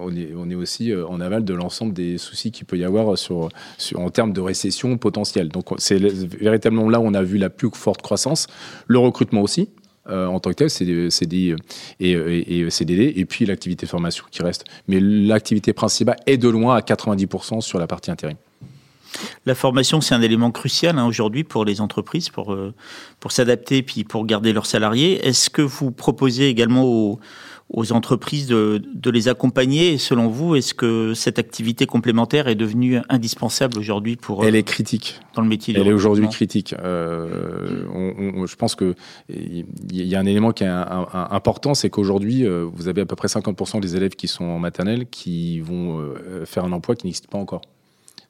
on, 0.00 0.14
est, 0.14 0.32
on 0.36 0.50
est 0.50 0.54
aussi 0.54 0.92
euh, 0.92 1.06
en 1.06 1.20
aval 1.20 1.44
de 1.44 1.54
l'ensemble 1.54 1.92
des 1.92 2.18
soucis 2.18 2.50
qu'il 2.50 2.66
peut 2.66 2.76
y 2.76 2.84
avoir 2.84 3.16
sur, 3.16 3.48
sur, 3.78 4.00
en 4.00 4.10
termes 4.10 4.32
de 4.32 4.40
récession 4.40 4.98
potentielle. 4.98 5.48
Donc 5.48 5.68
c'est 5.78 5.98
véritablement 5.98 6.88
là 6.88 7.00
où 7.00 7.04
on 7.04 7.14
a 7.14 7.22
vu 7.22 7.38
la 7.38 7.50
plus 7.50 7.70
forte 7.72 8.02
croissance. 8.02 8.46
Le 8.86 8.98
recrutement 8.98 9.42
aussi, 9.42 9.70
euh, 10.08 10.26
en 10.26 10.40
tant 10.40 10.50
que 10.50 10.56
tel, 10.56 10.70
c'est 10.70 11.10
CDI 11.10 11.54
et, 11.98 12.70
CDD, 12.70 13.12
et 13.16 13.24
puis 13.24 13.46
l'activité 13.46 13.86
formation 13.86 14.24
qui 14.30 14.42
reste. 14.42 14.64
Mais 14.88 15.00
l'activité 15.00 15.72
principale 15.72 16.16
est 16.26 16.38
de 16.38 16.48
loin 16.48 16.76
à 16.76 16.80
90% 16.80 17.60
sur 17.60 17.78
la 17.78 17.86
partie 17.86 18.10
intérim. 18.10 18.36
La 19.46 19.54
formation, 19.54 20.00
c'est 20.00 20.14
un 20.14 20.22
élément 20.22 20.50
crucial 20.50 20.98
hein, 20.98 21.06
aujourd'hui 21.06 21.44
pour 21.44 21.64
les 21.64 21.80
entreprises, 21.80 22.28
pour, 22.28 22.52
euh, 22.52 22.74
pour 23.18 23.32
s'adapter 23.32 23.82
puis 23.82 24.04
pour 24.04 24.26
garder 24.26 24.52
leurs 24.52 24.66
salariés. 24.66 25.26
Est-ce 25.26 25.50
que 25.50 25.62
vous 25.62 25.90
proposez 25.90 26.48
également 26.48 26.84
aux, 26.84 27.18
aux 27.70 27.92
entreprises 27.92 28.46
de, 28.46 28.82
de, 28.94 29.10
les 29.10 29.28
accompagner? 29.28 29.92
Et 29.92 29.98
selon 29.98 30.28
vous, 30.28 30.56
est-ce 30.56 30.74
que 30.74 31.14
cette 31.14 31.38
activité 31.38 31.86
complémentaire 31.86 32.48
est 32.48 32.54
devenue 32.54 32.98
indispensable 33.08 33.78
aujourd'hui 33.78 34.16
pour 34.16 34.44
Elle 34.44 34.56
est 34.56 34.62
critique 34.62 35.20
dans 35.34 35.42
le 35.42 35.48
métier. 35.48 35.74
Elle 35.76 35.86
est 35.86 35.92
aujourd'hui 35.92 36.28
critique. 36.28 36.74
Euh, 36.78 37.84
on, 37.94 38.40
on, 38.40 38.46
je 38.46 38.56
pense 38.56 38.74
que 38.74 38.94
il 39.28 39.66
y 39.90 40.14
a 40.14 40.18
un 40.18 40.26
élément 40.26 40.52
qui 40.52 40.64
est 40.64 40.68
un, 40.68 41.06
un, 41.12 41.28
important, 41.30 41.74
c'est 41.74 41.90
qu'aujourd'hui, 41.90 42.46
euh, 42.46 42.66
vous 42.72 42.88
avez 42.88 43.02
à 43.02 43.06
peu 43.06 43.16
près 43.16 43.28
50% 43.28 43.80
des 43.80 43.96
élèves 43.96 44.16
qui 44.16 44.28
sont 44.28 44.44
en 44.44 44.58
maternelle 44.58 45.06
qui 45.06 45.60
vont 45.60 46.00
euh, 46.00 46.44
faire 46.44 46.64
un 46.64 46.72
emploi 46.72 46.96
qui 46.96 47.06
n'existe 47.06 47.28
pas 47.28 47.38
encore 47.38 47.62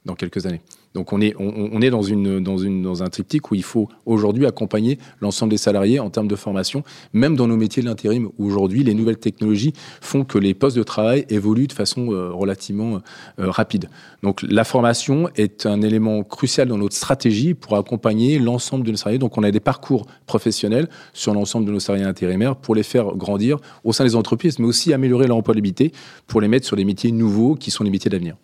dans 0.04 0.14
quelques 0.14 0.47
années. 0.47 0.61
Donc 0.95 1.12
on 1.12 1.21
est, 1.21 1.35
on, 1.38 1.80
est 1.80 1.90
dans, 1.90 2.02
une, 2.02 2.42
dans, 2.42 2.59
une, 2.59 2.83
dans 2.83 3.04
un 3.04 3.09
triptyque 3.09 3.52
où 3.52 3.54
il 3.54 3.62
faut 3.62 3.88
aujourd'hui 4.07 4.45
accompagner 4.45 4.99
l'ensemble 5.21 5.52
des 5.52 5.57
salariés 5.57 6.00
en 6.00 6.11
termes 6.11 6.26
de 6.26 6.35
formation, 6.35 6.83
même 7.12 7.37
dans 7.37 7.47
nos 7.47 7.57
métiers 7.57 7.80
de 7.80 7.87
l'intérim, 7.87 8.28
où 8.38 8.47
aujourd'hui 8.47 8.83
les 8.83 8.95
nouvelles 8.95 9.19
technologies 9.19 9.73
font 10.00 10.25
que 10.25 10.37
les 10.37 10.52
postes 10.52 10.76
de 10.76 10.83
travail 10.83 11.26
évoluent 11.28 11.69
de 11.69 11.73
façon 11.73 12.12
euh, 12.12 12.33
relativement 12.33 13.02
euh, 13.38 13.50
rapide. 13.50 13.88
Donc 14.25 14.42
la 14.42 14.64
formation 14.64 15.28
est 15.37 15.64
un 15.64 15.80
élément 15.80 16.25
crucial 16.25 16.66
dans 16.66 16.78
notre 16.78 16.97
stratégie 16.97 17.54
pour 17.54 17.76
accompagner 17.76 18.40
l'ensemble 18.40 18.85
de 18.85 18.90
nos 18.90 18.97
salariés. 18.97 19.21
Donc 19.21 19.38
on 19.38 19.45
a 19.45 19.50
des 19.52 19.61
parcours 19.61 20.07
professionnels 20.26 20.88
sur 21.12 21.35
l'ensemble 21.35 21.66
de 21.66 21.73
nos 21.73 21.80
salariés 21.80 22.07
intérimaires 22.07 22.57
pour 22.57 22.75
les 22.75 22.83
faire 22.83 23.14
grandir 23.14 23.59
au 23.85 23.92
sein 23.92 24.02
des 24.04 24.16
entreprises, 24.16 24.59
mais 24.59 24.66
aussi 24.66 24.92
améliorer 24.92 25.28
leur 25.28 25.37
employabilité 25.37 25.92
pour 26.26 26.40
les 26.40 26.49
mettre 26.49 26.66
sur 26.66 26.75
les 26.75 26.85
métiers 26.85 27.12
nouveaux 27.12 27.54
qui 27.54 27.71
sont 27.71 27.85
les 27.85 27.90
métiers 27.90 28.11
d'avenir. 28.11 28.35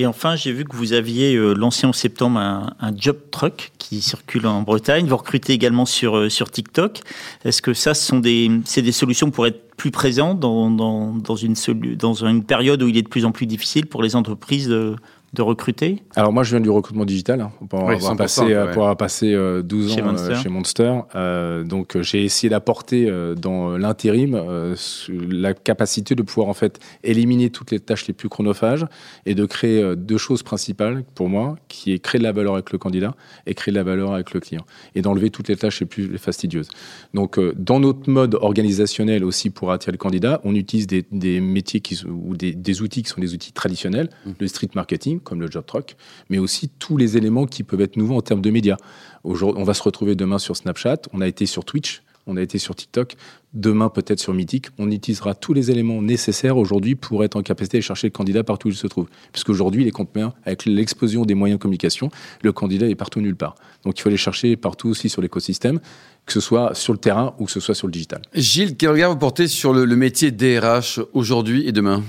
Et 0.00 0.06
enfin, 0.06 0.36
j'ai 0.36 0.52
vu 0.52 0.64
que 0.64 0.76
vous 0.76 0.92
aviez 0.92 1.34
euh, 1.34 1.54
lancé 1.54 1.84
en 1.84 1.92
septembre 1.92 2.38
un, 2.38 2.96
job 2.96 3.16
truck 3.32 3.72
qui 3.78 4.00
circule 4.00 4.46
en 4.46 4.62
Bretagne. 4.62 5.06
Vous 5.06 5.16
recrutez 5.16 5.52
également 5.52 5.86
sur, 5.86 6.16
euh, 6.16 6.28
TikTok. 6.28 7.00
Est-ce 7.44 7.60
que 7.60 7.74
ça, 7.74 7.92
des, 8.20 8.48
c'est 8.64 8.82
des 8.82 8.92
solutions 8.92 9.32
pour 9.32 9.46
être 9.48 9.76
plus 9.76 9.90
dans, 10.34 10.70
dans, 10.70 11.36
une, 11.36 11.54
dans 11.96 12.14
une 12.14 12.44
période 12.44 12.82
où 12.82 12.88
il 12.88 12.96
est 12.96 13.02
de 13.02 13.08
plus 13.08 13.24
en 13.24 13.32
plus 13.32 13.46
difficile 13.46 13.86
pour 13.86 14.02
les 14.02 14.14
entreprises 14.14 14.68
de, 14.68 14.94
de 15.34 15.42
recruter 15.42 16.02
Alors 16.16 16.32
moi 16.32 16.42
je 16.42 16.50
viens 16.50 16.60
du 16.60 16.70
recrutement 16.70 17.04
digital 17.04 17.40
hein, 17.42 17.52
pour, 17.68 17.84
oui, 17.84 17.96
avoir 17.96 18.16
passé, 18.16 18.42
ouais. 18.42 18.70
pour 18.72 18.82
avoir 18.82 18.96
passé 18.96 19.36
12 19.62 19.94
chez 19.94 20.02
ans 20.02 20.06
Monster. 20.06 20.34
chez 20.36 20.48
Monster. 20.48 20.94
Euh, 21.14 21.64
donc 21.64 22.00
j'ai 22.00 22.24
essayé 22.24 22.48
d'apporter 22.48 23.08
euh, 23.08 23.34
dans 23.34 23.76
l'intérim 23.76 24.34
euh, 24.34 24.74
la 25.08 25.52
capacité 25.52 26.14
de 26.14 26.22
pouvoir 26.22 26.48
en 26.48 26.54
fait 26.54 26.80
éliminer 27.04 27.50
toutes 27.50 27.70
les 27.70 27.80
tâches 27.80 28.06
les 28.06 28.14
plus 28.14 28.30
chronophages 28.30 28.86
et 29.26 29.34
de 29.34 29.44
créer 29.44 29.96
deux 29.96 30.16
choses 30.16 30.42
principales 30.42 31.04
pour 31.14 31.28
moi, 31.28 31.56
qui 31.68 31.92
est 31.92 31.98
créer 31.98 32.18
de 32.18 32.24
la 32.24 32.32
valeur 32.32 32.54
avec 32.54 32.72
le 32.72 32.78
candidat 32.78 33.14
et 33.46 33.54
créer 33.54 33.72
de 33.72 33.78
la 33.78 33.84
valeur 33.84 34.14
avec 34.14 34.32
le 34.32 34.40
client 34.40 34.64
et 34.94 35.02
d'enlever 35.02 35.30
toutes 35.30 35.48
les 35.48 35.56
tâches 35.56 35.80
les 35.80 35.86
plus 35.86 36.16
fastidieuses. 36.16 36.68
Donc 37.12 37.38
dans 37.56 37.80
notre 37.80 38.08
mode 38.08 38.34
organisationnel 38.40 39.24
aussi 39.24 39.50
pour 39.50 39.72
attirer 39.72 39.92
le 39.92 39.98
candidat, 39.98 40.40
on 40.44 40.54
utilise 40.54 40.86
des, 40.86 41.04
des 41.12 41.40
métiers 41.40 41.80
qui, 41.80 42.00
ou 42.06 42.36
des, 42.36 42.54
des, 42.54 42.82
outils 42.82 43.02
qui 43.02 43.10
sont 43.10 43.20
des 43.20 43.34
outils 43.34 43.52
traditionnels, 43.52 44.08
mmh. 44.24 44.30
le 44.38 44.48
street 44.48 44.70
marketing 44.74 45.17
comme 45.18 45.40
le 45.40 45.50
job 45.50 45.64
truck, 45.66 45.96
mais 46.30 46.38
aussi 46.38 46.68
tous 46.68 46.96
les 46.96 47.16
éléments 47.16 47.46
qui 47.46 47.62
peuvent 47.62 47.80
être 47.80 47.96
nouveaux 47.96 48.16
en 48.16 48.22
termes 48.22 48.42
de 48.42 48.50
médias. 48.50 48.76
On 49.24 49.64
va 49.64 49.74
se 49.74 49.82
retrouver 49.82 50.14
demain 50.14 50.38
sur 50.38 50.56
Snapchat, 50.56 51.02
on 51.12 51.20
a 51.20 51.26
été 51.26 51.46
sur 51.46 51.64
Twitch, 51.64 52.02
on 52.28 52.36
a 52.36 52.42
été 52.42 52.58
sur 52.58 52.76
TikTok, 52.76 53.16
demain 53.54 53.88
peut-être 53.88 54.20
sur 54.20 54.34
Mythic. 54.34 54.66
On 54.78 54.90
utilisera 54.90 55.34
tous 55.34 55.54
les 55.54 55.70
éléments 55.70 56.02
nécessaires 56.02 56.58
aujourd'hui 56.58 56.94
pour 56.94 57.24
être 57.24 57.36
en 57.36 57.42
capacité 57.42 57.78
de 57.78 57.82
chercher 57.82 58.08
le 58.08 58.12
candidat 58.12 58.44
partout 58.44 58.68
où 58.68 58.70
il 58.70 58.76
se 58.76 58.86
trouve. 58.86 59.08
Puisqu'aujourd'hui, 59.32 59.82
les 59.82 59.90
comptes 59.90 60.10
avec 60.44 60.66
l'explosion 60.66 61.24
des 61.24 61.34
moyens 61.34 61.58
de 61.58 61.62
communication, 61.62 62.10
le 62.42 62.52
candidat 62.52 62.86
est 62.86 62.94
partout 62.94 63.20
nulle 63.20 63.36
part. 63.36 63.54
Donc 63.84 63.98
il 63.98 64.02
faut 64.02 64.10
les 64.10 64.18
chercher 64.18 64.56
partout 64.56 64.88
aussi 64.88 65.08
sur 65.08 65.22
l'écosystème, 65.22 65.80
que 66.26 66.32
ce 66.32 66.40
soit 66.40 66.74
sur 66.74 66.92
le 66.92 66.98
terrain 66.98 67.34
ou 67.38 67.46
que 67.46 67.50
ce 67.50 67.60
soit 67.60 67.74
sur 67.74 67.86
le 67.86 67.92
digital. 67.92 68.20
Gilles, 68.34 68.76
quel 68.76 68.90
regard 68.90 69.10
vous 69.10 69.18
portez 69.18 69.48
sur 69.48 69.72
le, 69.72 69.86
le 69.86 69.96
métier 69.96 70.30
DRH 70.30 71.00
aujourd'hui 71.14 71.66
et 71.66 71.72
demain? 71.72 72.02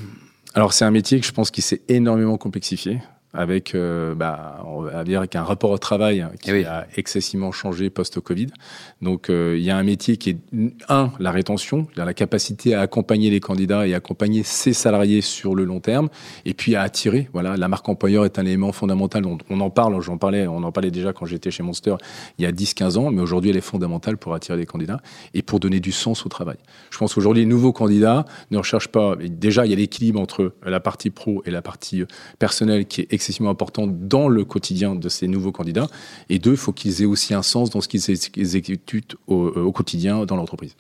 Alors 0.60 0.74
c'est 0.74 0.84
un 0.84 0.92
métier 0.92 1.22
que 1.22 1.26
je 1.26 1.32
pense 1.32 1.52
qui 1.52 1.62
s'est 1.62 1.84
énormément 1.88 2.38
complexifié 2.38 3.00
avec, 3.34 3.76
euh, 3.76 4.16
bah, 4.16 4.64
on 4.66 4.82
va 4.82 5.04
dire 5.04 5.20
avec 5.20 5.36
un 5.36 5.44
rapport 5.44 5.72
au 5.72 5.78
travail 5.78 6.26
qui 6.42 6.52
oui. 6.52 6.66
a 6.66 6.88
excessivement 6.96 7.52
changé 7.52 7.90
post-Covid. 7.90 8.48
Donc, 9.02 9.30
euh, 9.30 9.56
il 9.58 9.64
y 9.64 9.70
a 9.70 9.78
un 9.78 9.84
métier 9.84 10.18
qui 10.18 10.32
est 10.32 10.38
un 10.88 11.12
la 11.20 11.32
rétention, 11.32 11.88
la 11.96 12.14
capacité 12.14 12.74
à 12.74 12.82
accompagner 12.82 13.30
les 13.30 13.40
candidats 13.40 13.88
et 13.88 13.94
accompagner 13.94 14.44
ses 14.44 14.74
salariés 14.74 15.22
sur 15.22 15.56
le 15.56 15.64
long 15.64 15.80
terme, 15.80 16.10
et 16.46 16.54
puis 16.54 16.76
à 16.76 16.82
attirer. 16.82 17.30
Voilà, 17.34 17.56
la 17.56 17.68
marque 17.68 17.88
employeur 17.88 18.26
est 18.26 18.40
un 18.40 18.46
élément 18.46 18.72
fondamental. 18.72 19.26
On, 19.26 19.38
on 19.50 19.60
en 19.60 19.70
parle, 19.70 20.02
j'en 20.02 20.18
parlais, 20.18 20.48
on 20.48 20.64
en 20.64 20.72
parlait 20.72 20.92
déjà 20.92 21.14
quand 21.14 21.26
j'étais 21.26 21.52
chez 21.52 21.64
Monster 21.64 21.96
il 22.38 22.44
y 22.44 22.46
a 22.46 22.52
10-15 22.52 22.98
ans, 22.98 23.12
mais 23.12 23.22
aujourd'hui, 23.22 23.52
elle 23.52 23.58
est 23.58 23.62
fondamentale 23.62 24.18
pour 24.18 24.34
attirer 24.34 24.58
les 24.58 24.66
candidats 24.66 25.02
et 25.34 25.42
pour 25.42 25.60
donner 25.60 25.80
du 25.80 25.92
sens 25.92 26.26
au 26.26 26.30
travail. 26.30 26.58
Je 26.90 26.98
pense 26.98 27.14
qu'aujourd'hui, 27.14 27.44
les 27.44 27.50
nouveaux 27.50 27.74
candidats 27.74 28.26
ne 28.52 28.58
recherchent 28.58 28.90
pas. 28.90 29.16
Déjà, 29.16 29.66
il 29.66 29.70
y 29.70 29.74
a 29.74 29.78
l'équilibre 29.78 30.20
entre 30.20 30.54
la 30.66 30.80
partie 30.80 31.10
pro 31.10 31.44
et 31.46 31.52
la 31.52 31.62
partie 31.62 32.04
personnelle 32.40 32.86
qui 32.86 33.02
est 33.02 33.19
excessivement 33.20 33.50
important 33.50 33.86
dans 33.88 34.30
le 34.30 34.46
quotidien 34.46 34.96
de 34.96 35.10
ces 35.10 35.28
nouveaux 35.28 35.52
candidats. 35.52 35.88
Et 36.30 36.40
deux, 36.40 36.52
il 36.52 36.58
faut 36.58 36.72
qu'ils 36.72 37.02
aient 37.02 37.06
aussi 37.06 37.34
un 37.34 37.44
sens 37.44 37.70
dans 37.70 37.82
ce 37.82 37.88
qu'ils 37.88 38.10
exécutent 38.10 39.16
au, 39.28 39.48
au, 39.48 39.72
quotidien 39.72 40.26
dans 40.26 40.38
l'entreprise. 40.38 40.74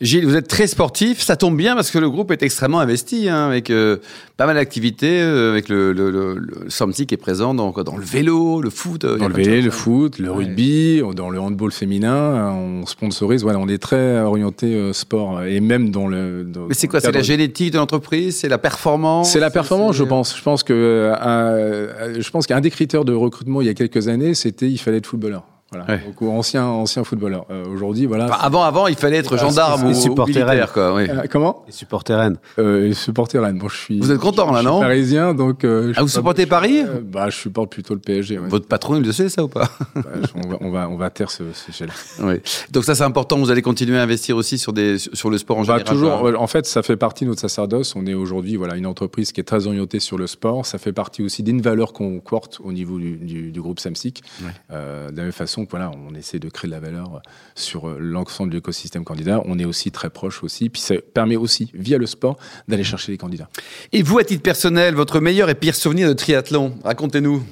Gilles, 0.00 0.24
vous 0.24 0.36
êtes 0.36 0.48
très 0.48 0.66
sportif. 0.66 1.20
Ça 1.20 1.36
tombe 1.36 1.56
bien 1.56 1.74
parce 1.74 1.90
que 1.90 1.98
le 1.98 2.08
groupe 2.08 2.30
est 2.30 2.42
extrêmement 2.42 2.80
investi, 2.80 3.28
hein, 3.28 3.46
avec 3.46 3.70
euh, 3.70 3.96
pas 4.36 4.46
mal 4.46 4.54
d'activités, 4.54 5.20
euh, 5.20 5.50
avec 5.50 5.68
le, 5.68 5.92
le, 5.92 6.10
le, 6.10 6.34
le 6.38 6.70
SOMSI 6.70 7.06
qui 7.06 7.14
est 7.14 7.18
présent 7.18 7.54
dans, 7.54 7.72
dans 7.72 7.96
le 7.96 8.04
vélo, 8.04 8.62
le 8.62 8.70
foot. 8.70 9.04
Dans 9.04 9.28
le 9.28 9.34
vélo, 9.34 9.62
le 9.62 9.70
foot, 9.70 10.18
le 10.18 10.30
rugby, 10.30 11.02
ouais. 11.02 11.14
dans 11.14 11.28
le 11.28 11.40
handball 11.40 11.72
féminin. 11.72 12.52
On 12.54 12.86
sponsorise. 12.86 13.42
Voilà, 13.42 13.58
on 13.58 13.68
est 13.68 13.78
très 13.78 14.20
orienté 14.20 14.74
euh, 14.74 14.92
sport 14.92 15.42
et 15.42 15.60
même 15.60 15.90
dans 15.90 16.06
le. 16.06 16.44
Dans, 16.44 16.66
Mais 16.66 16.74
c'est 16.74 16.88
quoi 16.88 17.00
C'est 17.00 17.12
la 17.12 17.22
génétique 17.22 17.72
de 17.72 17.78
l'entreprise 17.78 18.36
C'est 18.36 18.48
la 18.48 18.58
performance 18.58 19.32
C'est 19.32 19.40
la 19.40 19.50
performance, 19.50 19.96
je 19.96 20.04
pense. 20.04 20.36
Je 20.36 20.42
pense 20.42 20.62
que 20.62 20.72
euh, 20.72 21.79
je 22.18 22.30
pense 22.30 22.46
qu'un 22.46 22.60
des 22.60 22.70
critères 22.70 23.04
de 23.04 23.12
recrutement 23.12 23.60
il 23.60 23.66
y 23.66 23.70
a 23.70 23.74
quelques 23.74 24.08
années, 24.08 24.34
c'était 24.34 24.70
il 24.70 24.78
fallait 24.78 24.98
être 24.98 25.06
footballeur. 25.06 25.44
Voilà. 25.70 25.86
Ouais. 25.86 26.00
Donc, 26.04 26.20
ancien, 26.22 26.66
ancien 26.66 27.04
footballeur. 27.04 27.46
Euh, 27.50 27.64
Aujourd'hui, 27.66 28.06
voilà. 28.06 28.24
Enfin, 28.24 28.38
avant, 28.40 28.64
avant, 28.64 28.86
il 28.88 28.96
fallait 28.96 29.18
être 29.18 29.36
gendarme 29.38 29.84
ou, 29.84 29.94
supporter 29.94 30.44
militaire, 30.44 30.72
quoi. 30.72 30.94
Oui. 30.94 31.08
Euh, 31.08 31.26
comment? 31.30 31.64
Et 31.68 31.72
supporter 31.72 32.18
Rennes. 32.18 32.38
Euh, 32.58 32.88
et 32.88 32.94
supporter 32.94 33.38
Rennes. 33.38 33.58
Bon, 33.58 33.68
je 33.68 33.76
suis. 33.76 34.00
Vous 34.00 34.10
êtes 34.10 34.18
content 34.18 34.50
là, 34.50 34.62
non? 34.62 34.80
Parisien, 34.80 35.32
donc. 35.32 35.62
Euh, 35.62 35.92
ah, 35.96 36.02
vous 36.02 36.08
supportez 36.08 36.46
Paris? 36.46 36.82
Bah, 37.04 37.30
je 37.30 37.36
supporte 37.36 37.70
plutôt 37.70 37.94
le 37.94 38.00
PSG. 38.00 38.38
Ouais. 38.40 38.48
Votre 38.48 38.66
patron, 38.66 38.96
il 38.96 39.04
le 39.04 39.12
sait 39.12 39.28
ça 39.28 39.44
ou 39.44 39.48
pas? 39.48 39.70
Bah, 39.94 40.02
on, 40.34 40.48
va, 40.48 40.56
on 40.60 40.70
va, 40.70 40.88
on 40.88 40.96
va 40.96 41.10
taire 41.10 41.30
ce, 41.30 41.44
ce 41.52 41.70
gel. 41.70 41.90
Oui. 42.20 42.34
Donc 42.72 42.84
ça, 42.84 42.96
c'est 42.96 43.04
important. 43.04 43.38
Vous 43.38 43.50
allez 43.50 43.62
continuer 43.62 43.96
à 43.98 44.02
investir 44.02 44.36
aussi 44.36 44.58
sur 44.58 44.72
des, 44.72 44.98
sur 44.98 45.30
le 45.30 45.38
sport 45.38 45.58
en 45.58 45.60
bah, 45.60 45.78
général. 45.78 45.84
Toujours. 45.84 46.40
En 46.40 46.46
fait, 46.48 46.66
ça 46.66 46.82
fait 46.82 46.96
partie 46.96 47.24
de 47.24 47.28
notre 47.28 47.40
sacerdoce. 47.40 47.94
On 47.94 48.06
est 48.06 48.14
aujourd'hui, 48.14 48.56
voilà, 48.56 48.76
une 48.76 48.86
entreprise 48.86 49.30
qui 49.30 49.40
est 49.40 49.44
très 49.44 49.68
orientée 49.68 50.00
sur 50.00 50.18
le 50.18 50.26
sport. 50.26 50.66
Ça 50.66 50.78
fait 50.78 50.92
partie 50.92 51.22
aussi 51.22 51.44
d'une 51.44 51.62
valeur 51.62 51.92
qu'on 51.92 52.18
porte 52.18 52.60
au 52.64 52.72
niveau 52.72 52.98
du, 52.98 53.16
du, 53.16 53.52
du 53.52 53.60
groupe 53.60 53.78
Samsic. 53.78 54.22
Ouais. 54.42 54.50
Euh, 54.72 55.10
de 55.10 55.16
la 55.16 55.22
même 55.24 55.32
façon 55.32 55.59
que 55.64 55.70
voilà, 55.70 55.90
on 55.90 56.14
essaie 56.14 56.38
de 56.38 56.48
créer 56.48 56.68
de 56.68 56.74
la 56.74 56.80
valeur 56.80 57.22
sur 57.54 57.88
l'ensemble 57.98 58.50
de 58.50 58.56
l'écosystème 58.56 59.04
candidat. 59.04 59.42
On 59.44 59.58
est 59.58 59.64
aussi 59.64 59.90
très 59.90 60.10
proche 60.10 60.42
aussi. 60.42 60.68
Puis 60.68 60.80
ça 60.80 60.94
permet 61.14 61.36
aussi, 61.36 61.70
via 61.74 61.98
le 61.98 62.06
sport, 62.06 62.36
d'aller 62.68 62.84
chercher 62.84 63.12
les 63.12 63.18
candidats. 63.18 63.48
Et 63.92 64.02
vous, 64.02 64.18
à 64.18 64.24
titre 64.24 64.42
personnel, 64.42 64.94
votre 64.94 65.20
meilleur 65.20 65.48
et 65.50 65.54
pire 65.54 65.74
souvenir 65.74 66.08
de 66.08 66.14
triathlon? 66.14 66.74
Racontez-nous. 66.84 67.42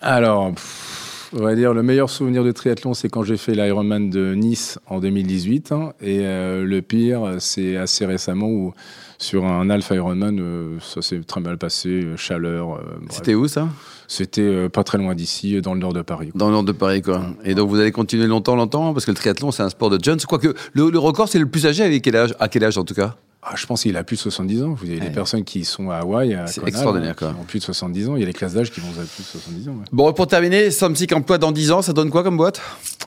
Alors, 0.00 0.52
pff, 0.52 1.05
on 1.36 1.42
va 1.42 1.54
dire 1.54 1.74
le 1.74 1.82
meilleur 1.82 2.08
souvenir 2.08 2.44
de 2.44 2.52
triathlon, 2.52 2.94
c'est 2.94 3.08
quand 3.08 3.22
j'ai 3.22 3.36
fait 3.36 3.54
l'Ironman 3.54 4.10
de 4.10 4.34
Nice 4.34 4.78
en 4.86 5.00
2018. 5.00 5.72
Hein, 5.72 5.92
et 6.00 6.20
euh, 6.22 6.64
le 6.64 6.82
pire, 6.82 7.36
c'est 7.38 7.76
assez 7.76 8.06
récemment 8.06 8.48
où 8.48 8.72
sur 9.18 9.44
un 9.44 9.70
Alpha 9.70 9.94
Ironman, 9.94 10.38
euh, 10.40 10.78
ça 10.80 11.02
s'est 11.02 11.20
très 11.26 11.40
mal 11.40 11.58
passé, 11.58 12.06
chaleur. 12.16 12.74
Euh, 12.74 12.80
C'était 13.10 13.34
où 13.34 13.48
ça? 13.48 13.68
C'était 14.08 14.68
pas 14.68 14.84
très 14.84 14.98
loin 14.98 15.14
d'ici, 15.14 15.60
dans 15.60 15.74
le 15.74 15.80
nord 15.80 15.92
de 15.92 16.02
Paris. 16.02 16.30
Quoi. 16.30 16.38
Dans 16.38 16.46
le 16.46 16.52
nord 16.52 16.64
de 16.64 16.72
Paris, 16.72 17.02
quoi. 17.02 17.22
Et 17.44 17.54
donc 17.54 17.68
vous 17.68 17.80
allez 17.80 17.92
continuer 17.92 18.26
longtemps, 18.26 18.56
longtemps, 18.56 18.92
parce 18.92 19.04
que 19.04 19.10
le 19.10 19.16
triathlon, 19.16 19.50
c'est 19.50 19.62
un 19.62 19.68
sport 19.68 19.90
de 19.90 20.02
jeunes. 20.02 20.20
Quoique 20.20 20.54
le, 20.72 20.90
le 20.90 20.98
record, 20.98 21.28
c'est 21.28 21.38
le 21.38 21.46
plus 21.46 21.66
âgé 21.66 21.82
avec 21.82 22.02
quel 22.02 22.16
âge 22.16 22.34
À 22.38 22.48
quel 22.48 22.64
âge 22.64 22.78
en 22.78 22.84
tout 22.84 22.94
cas? 22.94 23.16
Ah, 23.48 23.54
je 23.54 23.64
pense 23.66 23.82
qu'il 23.82 23.96
a 23.96 24.02
plus 24.02 24.16
de 24.16 24.22
70 24.22 24.62
ans. 24.64 24.74
Vous 24.74 24.86
avez 24.86 24.98
ouais. 24.98 25.06
des 25.06 25.12
personnes 25.12 25.44
qui 25.44 25.64
sont 25.64 25.90
à 25.90 25.98
Hawaï, 25.98 26.36
c'est 26.46 26.66
extraordinaire, 26.66 27.14
quoi. 27.14 27.28
Qui 27.32 27.40
ont 27.40 27.44
plus 27.44 27.58
de 27.60 27.64
70 27.64 28.08
ans. 28.08 28.16
Il 28.16 28.20
y 28.20 28.22
a 28.24 28.26
les 28.26 28.32
classes 28.32 28.54
d'âge 28.54 28.72
qui 28.72 28.80
vont 28.80 28.88
à 28.88 29.04
plus 29.04 29.22
de 29.22 29.28
70 29.28 29.68
ans. 29.68 29.72
Ouais. 29.72 29.84
Bon, 29.92 30.12
pour 30.12 30.26
terminer, 30.26 30.72
Somsic 30.72 31.12
Emploi 31.12 31.38
dans 31.38 31.52
10 31.52 31.70
ans, 31.70 31.82
ça 31.82 31.92
donne 31.92 32.10
quoi 32.10 32.24
comme 32.24 32.36
boîte? 32.36 32.60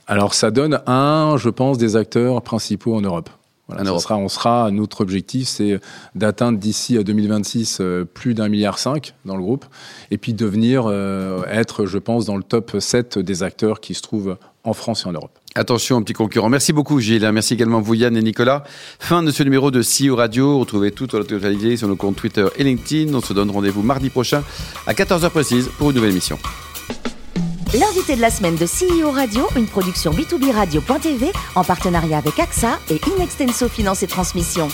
Alors, 0.06 0.32
ça 0.32 0.50
donne 0.50 0.80
un, 0.86 1.36
je 1.36 1.50
pense, 1.50 1.76
des 1.76 1.96
acteurs 1.96 2.40
principaux 2.40 2.94
en 2.94 3.02
Europe. 3.02 3.28
Voilà, 3.68 3.98
sera, 4.00 4.16
on 4.16 4.28
sera, 4.28 4.70
notre 4.70 5.00
objectif, 5.00 5.46
c'est 5.46 5.78
d'atteindre 6.14 6.58
d'ici 6.58 6.98
à 6.98 7.04
2026 7.04 7.78
euh, 7.80 8.04
plus 8.04 8.34
d'un 8.34 8.48
milliard 8.48 8.78
cinq 8.78 9.14
dans 9.24 9.36
le 9.36 9.42
groupe, 9.42 9.64
et 10.10 10.18
puis 10.18 10.34
devenir 10.34 10.84
euh, 10.86 11.44
être, 11.46 11.86
je 11.86 11.98
pense, 11.98 12.24
dans 12.24 12.36
le 12.36 12.42
top 12.42 12.76
7 12.80 13.18
des 13.18 13.42
acteurs 13.42 13.80
qui 13.80 13.94
se 13.94 14.02
trouvent 14.02 14.36
en 14.64 14.72
France 14.72 15.04
et 15.04 15.08
en 15.08 15.12
Europe. 15.12 15.38
Attention, 15.56 15.96
un 15.96 16.02
petit 16.02 16.12
concurrent. 16.12 16.48
Merci 16.48 16.72
beaucoup, 16.72 17.00
Gilles. 17.00 17.28
Merci 17.32 17.54
également 17.54 17.80
vous, 17.80 17.94
Yann 17.94 18.16
et 18.16 18.22
Nicolas. 18.22 18.62
Fin 19.00 19.22
de 19.22 19.32
ce 19.32 19.42
numéro 19.42 19.70
de 19.70 19.82
CEO 19.82 20.14
Radio. 20.14 20.60
Retrouvez 20.60 20.92
toute 20.92 21.14
la 21.14 21.24
totalité 21.24 21.76
sur 21.76 21.88
nos 21.88 21.96
comptes 21.96 22.16
Twitter 22.16 22.46
et 22.56 22.64
LinkedIn. 22.64 23.12
On 23.14 23.20
se 23.20 23.32
donne 23.32 23.50
rendez-vous 23.50 23.82
mardi 23.82 24.10
prochain 24.10 24.44
à 24.86 24.92
14h 24.92 25.28
précise 25.30 25.68
pour 25.78 25.90
une 25.90 25.96
nouvelle 25.96 26.12
émission. 26.12 26.38
L'invité 27.72 28.16
de 28.16 28.20
la 28.20 28.30
semaine 28.30 28.56
de 28.56 28.66
CEO 28.66 29.10
Radio, 29.10 29.46
une 29.56 29.66
production 29.66 30.12
B2B 30.12 30.52
Radio.tv 30.52 31.30
en 31.54 31.64
partenariat 31.64 32.18
avec 32.18 32.38
AXA 32.38 32.78
et 32.90 33.00
Inextenso 33.16 33.68
Finance 33.68 34.02
et 34.02 34.08
Transmission. 34.08 34.68